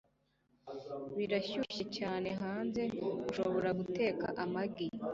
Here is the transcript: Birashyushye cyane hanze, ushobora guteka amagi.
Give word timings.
Birashyushye 1.17 1.83
cyane 1.97 2.29
hanze, 2.41 2.81
ushobora 3.29 3.69
guteka 3.79 4.25
amagi. 4.43 4.87